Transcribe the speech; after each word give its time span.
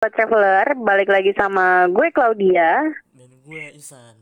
Sobat 0.00 0.16
Traveler, 0.16 0.66
balik 0.80 1.12
lagi 1.12 1.28
sama 1.36 1.84
gue 1.92 2.08
Claudia. 2.16 2.88
Dan 3.12 3.36
gue 3.44 3.68
Isan. 3.76 4.16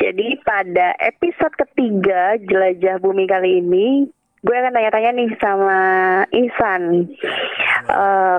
Jadi 0.00 0.40
pada 0.40 0.96
episode 1.04 1.52
ketiga 1.52 2.40
Jelajah 2.48 2.96
Bumi 2.96 3.28
kali 3.28 3.60
ini, 3.60 4.08
gue 4.40 4.54
akan 4.56 4.72
tanya-tanya 4.72 5.20
nih 5.20 5.30
sama 5.36 5.80
Isan. 6.32 7.12
Eh, 7.92 8.36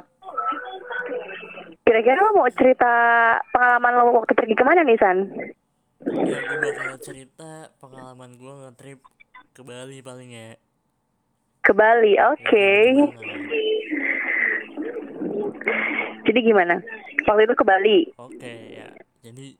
Kira-kira 1.85 2.25
lo 2.25 2.41
mau 2.41 2.49
cerita 2.49 2.93
pengalaman 3.53 4.01
lo 4.01 4.17
waktu 4.17 4.33
pergi 4.33 4.57
ke 4.57 4.65
mana 4.65 4.81
nih, 4.81 4.97
San? 4.97 5.29
Ya 6.09 6.41
gue 6.41 6.57
bakal 6.73 6.97
cerita 7.05 7.69
pengalaman 7.77 8.33
gue 8.33 8.53
nge-trip 8.65 8.99
ke 9.53 9.61
Bali 9.61 10.01
paling 10.01 10.29
ya. 10.33 10.57
Ke 11.61 11.69
Bali, 11.69 12.17
oke. 12.17 12.65
Ya, 12.97 13.37
Jadi 16.37 16.53
gimana? 16.53 16.77
Waktu 17.25 17.49
itu 17.49 17.55
ke 17.57 17.65
Bali. 17.65 17.99
Oke 18.21 18.53
ya. 18.77 18.93
Jadi 19.25 19.57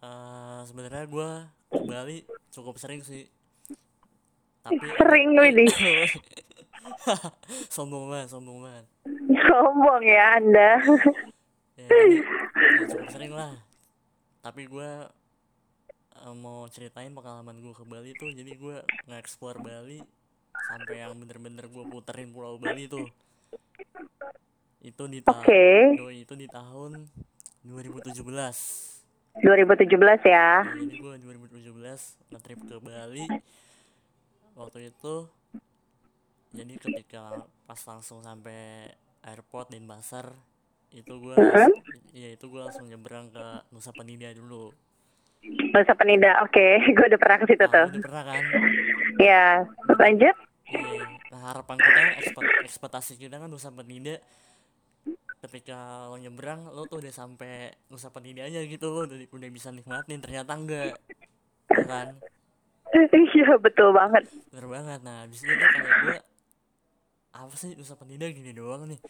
eh 0.00 0.60
sebenarnya 0.64 1.04
gue 1.04 1.30
ke 1.68 1.84
Bali 1.84 2.24
cukup 2.48 2.80
sering 2.80 3.04
sih. 3.04 3.28
Tapi 4.64 4.80
Sering 4.96 5.36
lu 5.36 5.44
ini. 5.44 5.68
sombong 7.76 8.08
banget, 8.08 8.32
sombong 8.32 8.64
banget. 8.64 8.84
Sombong 9.44 10.00
ya 10.00 10.40
Anda. 10.40 10.70
Ya, 11.76 11.84
ya 11.84 12.88
cukup 12.88 13.08
sering 13.12 13.36
lah. 13.36 13.52
Tapi 14.40 14.72
gue 14.72 14.90
eh, 16.16 16.32
mau 16.32 16.64
ceritain 16.72 17.12
pengalaman 17.12 17.60
gue 17.60 17.76
ke 17.76 17.84
Bali 17.84 18.16
tuh. 18.16 18.32
Jadi 18.32 18.56
gue 18.56 18.80
nge-explore 19.04 19.60
Bali 19.60 20.00
sampai 20.72 21.04
yang 21.04 21.12
bener-bener 21.20 21.68
gue 21.68 21.84
puterin 21.92 22.32
Pulau 22.32 22.56
Bali 22.56 22.88
tuh. 22.88 23.04
Itu 24.82 25.06
di 25.06 25.22
tahun 25.22 25.38
Oke. 25.38 25.64
itu 26.12 26.34
di 26.34 26.46
tahun 26.46 27.06
2017. 27.62 28.18
2017 29.38 29.88
ya. 30.26 30.60
Ya, 30.60 30.74
jadi 30.76 30.96
gue 30.98 31.14
2017 31.24 31.72
nge-trip 32.28 32.60
ke 32.60 32.76
Bali. 32.78 33.24
Waktu 34.52 34.92
itu 34.92 35.14
jadi 36.52 36.74
ketika 36.76 37.32
pas 37.64 37.80
langsung 37.88 38.20
sampai 38.20 38.92
airport 39.24 39.72
Denpasar 39.72 40.36
itu 40.92 41.08
gue 41.16 41.32
Mm-mm. 41.32 41.70
ya 42.12 42.28
itu 42.28 42.44
gue 42.44 42.60
langsung 42.60 42.84
nyebrang 42.84 43.32
ke 43.32 43.44
Nusa 43.72 43.88
Penida 43.90 44.28
dulu. 44.36 44.68
Nusa 45.72 45.96
Penida, 45.96 46.38
oke. 46.44 46.66
Gue 46.94 47.06
udah 47.08 47.18
pernah 47.18 47.38
ke 47.40 47.46
situ 47.48 47.64
Nah, 47.64 47.72
tuh. 47.72 47.86
udah 47.90 48.02
pernah 48.04 48.22
kan? 48.22 48.42
Ya, 49.18 49.46
lanjut. 49.88 50.36
Iya. 50.68 51.02
Nah, 51.32 51.40
harapan 51.50 51.76
kita 51.80 52.00
ekspektasi 52.62 53.16
kita 53.16 53.40
kan 53.40 53.48
Nusa 53.48 53.72
Penida 53.72 54.20
ketika 55.42 56.06
lo 56.06 56.16
nyebrang 56.16 56.70
lo 56.70 56.86
tuh 56.86 57.02
udah 57.02 57.10
sampai 57.10 57.74
Nusa 57.90 58.14
Penida 58.14 58.46
aja 58.46 58.62
gitu 58.62 58.86
lo 58.88 59.10
udah, 59.10 59.18
udah 59.26 59.48
bisa 59.50 59.74
nikmatin 59.74 60.22
ternyata 60.22 60.54
enggak 60.54 60.94
ya 61.68 61.84
kan 61.86 62.08
Iya, 62.92 63.56
betul 63.56 63.96
banget. 63.96 64.28
bener 64.52 64.68
banget 64.68 65.00
nah 65.00 65.24
habis 65.24 65.40
itu 65.40 65.48
kayak 65.48 65.92
gue 66.04 66.16
apa 67.32 67.54
sih 67.56 67.72
Nusa 67.74 67.96
Penida 67.96 68.28
gini 68.28 68.52
doang 68.52 68.84
nih 68.86 69.00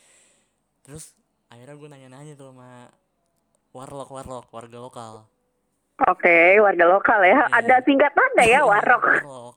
terus 0.86 1.12
akhirnya 1.50 1.74
gue 1.74 1.88
nanya-nanya 1.90 2.32
tuh 2.38 2.54
sama 2.54 2.88
warlock 3.74 4.08
warlock 4.08 4.46
warga 4.50 4.78
lokal 4.78 5.14
Oke, 6.02 6.58
warga 6.58 6.88
lokal 6.88 7.20
ya. 7.22 7.46
Iya. 7.46 7.62
Ada 7.62 7.76
singkatannya 7.86 8.44
ya, 8.48 8.60
warok. 8.66 9.02
warlock 9.22 9.54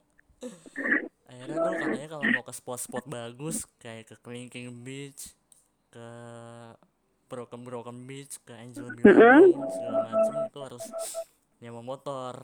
akhirnya 1.26 1.58
tuh 1.58 1.74
katanya 1.78 2.08
kalau 2.10 2.24
mau 2.32 2.44
ke 2.46 2.54
spot-spot 2.54 3.06
bagus 3.06 3.66
kayak 3.78 4.08
ke 4.08 4.16
Clinking 4.24 4.82
Beach 4.82 5.36
ke 5.96 6.10
Broken 7.26 7.64
Broken 7.64 8.04
Beach 8.04 8.36
ke 8.44 8.52
Angel 8.52 8.92
Billabong 8.92 9.56
segala 9.72 10.00
macem 10.06 10.34
itu 10.46 10.60
harus 10.60 10.84
nyewa 11.58 11.82
motor 11.82 12.44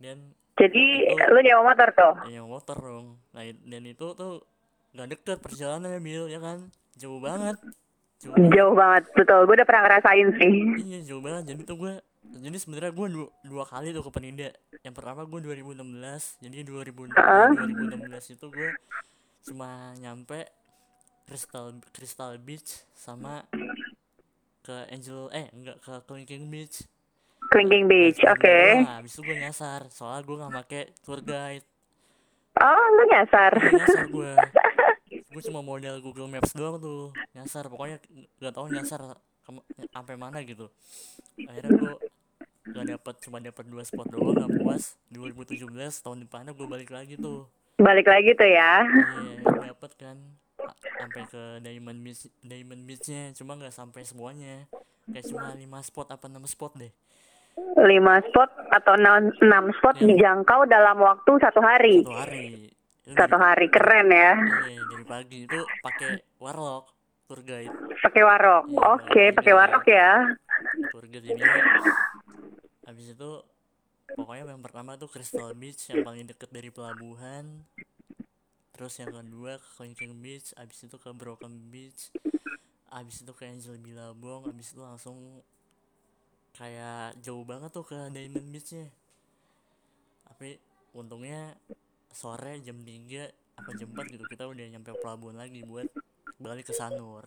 dan 0.00 0.32
Jadi 0.56 0.84
lu 1.28 1.38
nyewa 1.38 1.62
motor 1.62 1.88
tuh. 1.92 2.14
ya 2.26 2.40
nyewa 2.40 2.58
motor 2.58 2.76
dong 2.76 3.06
nah 3.30 3.44
dan 3.44 3.82
itu 3.84 4.06
tuh 4.10 4.42
nggak 4.90 5.08
deket 5.12 5.38
perjalanannya 5.38 6.00
Bil 6.00 6.26
ya 6.26 6.40
kan 6.40 6.66
jauh 6.96 7.20
banget 7.20 7.54
jauh 8.18 8.34
banget. 8.34 8.50
Jauh 8.50 8.74
banget, 8.74 9.02
betul. 9.14 9.46
Gue 9.46 9.54
udah 9.54 9.62
pernah 9.62 9.82
ngerasain 9.86 10.28
sih. 10.34 10.52
iya 10.82 10.98
jauh 11.06 11.22
banget 11.22 11.54
jadi 11.54 11.62
tuh 11.62 11.76
gue 11.78 11.92
jadi 12.28 12.56
sebenarnya 12.58 12.90
gue 12.90 13.06
dua, 13.08 13.28
dua 13.40 13.64
kali 13.64 13.94
tuh 13.94 14.02
ke 14.02 14.10
Peninda 14.10 14.50
yang 14.82 14.90
pertama 14.90 15.22
gue 15.22 15.38
2016 15.38 15.78
jadi 16.42 16.56
2000 16.66 17.14
Heeh. 17.14 17.48
2016 17.54 18.34
itu 18.34 18.46
gue 18.50 18.70
cuma 19.46 19.68
nyampe 19.96 20.42
Crystal 21.28 21.76
Crystal 21.92 22.32
Beach 22.40 22.88
sama 22.96 23.44
ke 24.64 24.88
Angel 24.88 25.28
eh 25.30 25.52
enggak 25.52 25.76
ke 25.84 25.92
Clinking 26.08 26.48
Beach. 26.48 26.88
Clinking 27.48 27.84
Beach, 27.84 28.20
Nah, 28.20 28.32
oke. 28.32 28.58
nah, 28.80 28.96
habis 29.00 29.12
itu 29.12 29.24
gue 29.24 29.36
nyasar 29.36 29.88
soalnya 29.88 30.24
gue 30.24 30.36
nggak 30.36 30.54
pakai 30.64 30.82
tour 31.00 31.20
guide. 31.20 31.64
Oh, 32.58 32.84
lu 32.96 33.02
nyasar. 33.08 33.52
Nyasar 33.54 34.04
gue 34.08 34.32
gue 35.08 35.42
cuma 35.44 35.60
model 35.60 36.00
Google 36.00 36.28
Maps 36.28 36.56
doang 36.56 36.80
tuh 36.80 37.12
nyasar. 37.32 37.68
Pokoknya 37.68 38.00
nggak 38.40 38.52
tahu 38.52 38.66
nyasar 38.72 39.00
sampai 39.92 40.16
mana 40.16 40.40
gitu. 40.44 40.68
Akhirnya 41.40 41.72
gue 41.72 41.92
gak 42.68 42.84
dapet 42.84 43.14
cuma 43.24 43.40
dapet 43.40 43.64
dua 43.64 43.80
spot 43.80 44.08
doang 44.12 44.36
gak 44.36 44.52
puas. 44.60 44.96
2017 45.08 45.64
tahun 46.04 46.28
depannya 46.28 46.52
gue 46.52 46.68
balik 46.68 46.92
lagi 46.92 47.16
tuh. 47.16 47.48
Balik 47.80 48.08
lagi 48.10 48.36
tuh 48.36 48.44
ya. 48.44 48.84
iya 48.84 49.72
dapet 49.72 49.92
kan 49.96 50.16
sampai 50.74 51.22
ke 51.24 51.42
Diamond 51.60 52.00
Beach 52.00 52.22
Diamond 52.40 52.82
Beachnya 52.82 53.22
cuma 53.32 53.54
nggak 53.54 53.70
sampai 53.70 54.02
semuanya 54.02 54.66
kayak 55.06 55.24
cuma 55.24 55.52
lima 55.52 55.80
spot 55.80 56.10
apa 56.10 56.26
enam 56.26 56.44
spot 56.44 56.76
deh 56.76 56.92
5 57.58 57.74
spot 58.24 58.50
atau 58.70 58.94
6, 58.94 59.34
spot 59.74 59.98
Iya. 59.98 60.06
dijangkau 60.06 60.62
dalam 60.64 60.94
waktu 60.94 61.32
satu 61.38 61.58
hari. 61.58 62.06
satu 62.06 62.14
hari 62.14 62.70
Itu 63.02 63.16
Satu 63.16 63.34
dari- 63.34 63.42
hari, 63.42 63.66
keren 63.66 64.08
ya. 64.08 64.32
iya 64.68 64.82
dari 64.84 65.02
pagi 65.02 65.38
itu 65.42 65.58
pakai 65.82 66.22
warlock 66.38 66.94
tour 67.26 67.42
guide 67.42 67.74
Pakai 67.98 68.22
warok. 68.22 68.62
Iya, 68.64 68.78
Oke, 68.94 69.24
pakai 69.34 69.54
warok 69.54 69.84
ya. 69.84 70.10
burger 70.92 71.18
jadi 71.18 71.42
habis 72.84 73.06
itu 73.10 73.30
pokoknya 74.12 74.48
yang 74.48 74.62
pertama 74.62 74.94
tuh 74.94 75.06
Crystal 75.06 75.50
Beach 75.52 75.82
yang 75.88 76.02
paling 76.02 76.24
deket 76.24 76.48
dari 76.48 76.70
pelabuhan 76.70 77.66
terus 78.78 78.94
yang 79.02 79.10
kedua 79.10 79.58
ke 79.58 79.68
Clinking 79.74 80.22
Beach 80.22 80.54
habis 80.54 80.86
itu 80.86 80.94
ke 80.94 81.10
Broken 81.10 81.66
Beach 81.66 82.14
habis 82.94 83.26
itu 83.26 83.32
ke 83.34 83.50
Angel 83.50 83.74
Billabong 83.82 84.46
habis 84.46 84.70
itu 84.70 84.78
langsung 84.78 85.42
kayak 86.54 87.18
jauh 87.18 87.42
banget 87.42 87.74
tuh 87.74 87.82
ke 87.82 87.98
Diamond 88.14 88.54
Beachnya 88.54 88.86
tapi 90.30 90.62
untungnya 90.94 91.58
sore 92.14 92.62
jam 92.62 92.78
3 92.86 93.58
apa 93.58 93.70
jam 93.74 93.90
4 93.90 94.14
gitu 94.14 94.24
kita 94.30 94.46
udah 94.46 94.64
nyampe 94.70 94.94
pelabuhan 95.02 95.42
lagi 95.42 95.66
buat 95.66 95.90
balik 96.38 96.70
ke 96.70 96.74
Sanur 96.78 97.26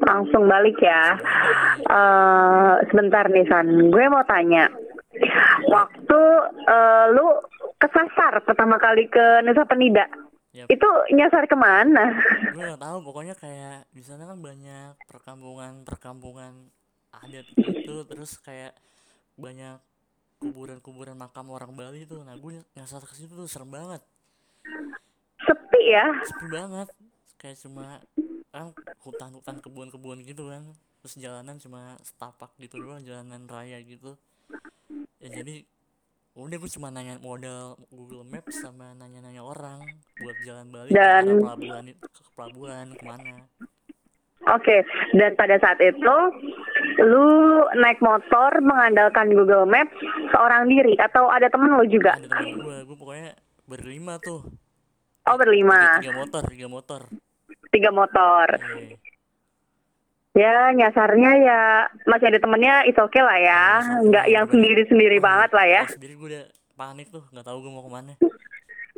Langsung 0.00 0.48
balik 0.48 0.80
ya. 0.80 1.14
Eh 1.86 2.74
sebentar 2.88 3.28
nih 3.28 3.46
San, 3.46 3.68
gue 3.92 4.04
mau 4.08 4.24
tanya. 4.24 4.66
Waktu 5.68 6.20
eh, 6.66 7.04
lu 7.14 7.26
kesasar 7.80 8.44
pertama 8.44 8.76
kali 8.76 9.08
ke 9.08 9.40
Nusa 9.40 9.64
Penida, 9.64 10.04
Yap. 10.52 10.68
itu 10.68 10.88
nyasar 11.16 11.48
ke 11.48 11.56
mana? 11.56 12.12
gue 12.52 12.60
gak 12.60 12.82
tahu 12.82 12.98
pokoknya 13.00 13.34
kayak 13.40 13.88
di 13.90 14.04
sana 14.04 14.28
kan 14.28 14.36
banyak 14.36 15.00
perkampungan 15.08 15.82
perkampungan 15.88 16.52
adat 17.10 17.46
gitu 17.56 18.04
terus 18.04 18.36
kayak 18.44 18.76
banyak 19.40 19.80
kuburan-kuburan 20.40 21.16
makam 21.16 21.48
orang 21.52 21.72
Bali 21.72 22.04
tuh 22.04 22.20
nah 22.20 22.36
gue 22.36 22.60
nyasar 22.76 23.00
ke 23.04 23.16
situ 23.16 23.32
tuh 23.32 23.48
serem 23.48 23.72
banget 23.72 24.04
Sepi 25.40 25.82
ya. 25.96 26.06
sepi 26.28 26.46
banget 26.52 26.88
kayak 27.40 27.56
cuma 27.64 28.04
kan 28.52 28.76
hutan-hutan 29.00 29.56
kebun-kebun 29.64 30.20
gitu 30.28 30.52
kan 30.52 30.68
terus 31.00 31.16
jalanan 31.16 31.56
cuma 31.56 31.96
setapak 32.04 32.52
gitu 32.60 32.76
doang 32.76 33.00
jalanan 33.00 33.48
raya 33.48 33.80
gitu 33.80 34.20
ya 35.16 35.28
jadi 35.32 35.64
udah 36.32 36.56
gue 36.56 36.70
cuma 36.70 36.88
nanya 36.88 37.18
modal 37.18 37.74
Google 37.90 38.22
Maps 38.22 38.54
sama 38.56 38.94
nanya-nanya 38.94 39.42
orang 39.42 39.82
buat 40.16 40.36
jalan 40.40 40.66
Bali 40.68 40.88
ke 40.88 40.94
arah 40.94 41.20
Dan- 41.20 41.42
pelabuhan 41.42 41.84
itu 41.86 42.04
ke 42.06 42.30
pelabuhan 42.32 42.86
ke 42.92 43.02
mana 43.02 43.36
Oke, 44.48 44.82
dan 45.12 45.36
pada 45.36 45.60
saat 45.60 45.76
itu 45.78 46.14
lu 46.98 47.28
naik 47.76 48.00
motor 48.00 48.56
mengandalkan 48.58 49.28
Google 49.28 49.68
Maps 49.68 49.92
seorang 50.30 50.64
diri 50.64 50.96
atau 50.96 51.28
ada 51.28 51.46
temen 51.46 51.68
lu 51.70 51.84
juga? 51.84 52.16
ada 52.16 52.40
gue 52.40 52.76
gue 52.82 52.96
pokoknya 52.96 53.36
berlima 53.66 54.16
tuh 54.18 54.40
Oh 55.22 55.36
berlima, 55.36 56.00
tiga, 56.00 56.02
tiga 56.02 56.14
motor 56.16 56.42
tiga 56.48 56.68
motor 56.68 57.00
tiga 57.70 57.90
motor. 57.92 58.46
Iya. 58.56 58.96
Ya 60.30 60.70
nyasarnya 60.70 61.32
ya 61.42 61.60
masih 62.06 62.30
ada 62.30 62.38
temennya 62.38 62.86
itu 62.86 63.02
oke 63.02 63.18
lah 63.18 63.34
ya, 63.34 63.62
nggak 64.06 64.26
yang 64.30 64.46
sendiri-sendiri 64.46 65.18
banget 65.18 65.50
lah 65.50 65.66
ya. 65.66 65.82
Sendiri 65.90 66.14
gue 66.14 66.28
udah 66.30 66.44
panik 66.78 67.10
tuh 67.10 67.26
nggak 67.34 67.42
tahu 67.42 67.66
gue 67.66 67.72
mau 67.74 67.82
ke 67.82 67.90
mana. 67.90 68.12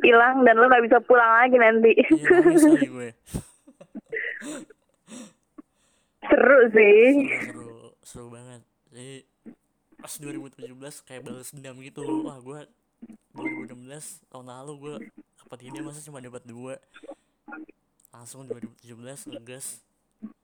Hilang 0.05 0.45
dan 0.45 0.61
lu 0.61 0.69
nggak 0.69 0.85
bisa 0.85 0.97
pulang 1.01 1.31
lagi 1.41 1.57
nanti. 1.57 1.91
iya 1.97 2.29
kali 2.29 2.85
gue. 2.95 3.09
Sih. 6.23 6.29
seru 6.29 6.57
seru 7.49 7.71
seru 8.05 8.27
banget. 8.29 8.61
Jadi 8.93 9.25
pas 9.97 10.13
2017 10.13 11.07
kayak 11.07 11.21
balas 11.25 11.49
dendam 11.49 11.81
gitu 11.81 12.03
wah 12.27 12.37
gue 12.37 12.59
2016 13.33 14.27
tahun 14.29 14.47
lalu 14.51 14.73
gue 14.77 14.95
dapat 15.41 15.59
ini 15.65 15.81
masa 15.81 16.05
cuma 16.05 16.21
dapat 16.21 16.45
dua? 16.45 16.77
Langsung 18.13 18.45
2017 18.45 19.33
ngegas 19.33 19.81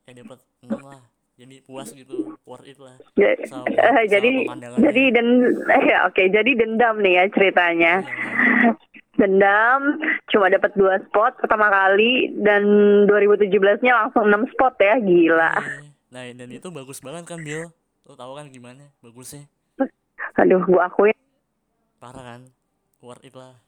ya 0.10 0.26
dapat 0.26 0.40
enam 0.66 0.82
lah 0.82 1.02
jadi 1.40 1.56
puas 1.64 1.88
gitu 1.94 2.36
worth 2.44 2.66
it 2.68 2.76
lah 2.82 2.98
sama, 3.46 3.64
eh, 3.70 4.06
jadi 4.10 4.32
pemandangannya. 4.44 4.84
jadi 4.90 5.04
den 5.14 5.30
eh, 5.70 5.98
oke 6.10 6.24
jadi 6.34 6.52
dendam 6.58 6.96
nih 7.00 7.14
ya 7.16 7.24
ceritanya. 7.32 7.94
Iya, 8.02 8.74
Dendam 9.20 10.00
cuma 10.32 10.48
dapat 10.48 10.72
dua 10.80 10.96
spot 11.04 11.44
pertama 11.44 11.68
kali 11.68 12.32
dan 12.40 12.64
2017-nya 13.04 13.92
langsung 13.92 14.32
6 14.32 14.48
spot 14.56 14.80
ya, 14.80 14.96
gila. 14.96 15.52
iya. 15.60 15.92
nah 16.08 16.24
dan 16.24 16.50
itu 16.56 16.72
bagus 16.72 17.04
banget 17.04 17.28
kan 17.28 17.44
Bill 17.44 17.68
lo 18.08 18.16
tau 18.16 18.32
kan 18.34 18.48
gimana 18.50 18.90
bagusnya 19.04 19.46
Aduh, 20.40 20.64
gua 20.66 20.88
akuin 20.88 21.14
parah 22.00 22.24
kan 22.24 22.42
worth 23.04 23.22
it 23.28 23.36
lah 23.36 23.60